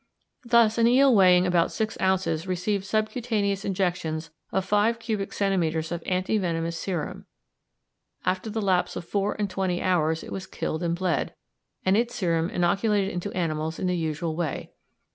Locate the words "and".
9.37-9.47, 10.81-10.95, 11.85-11.95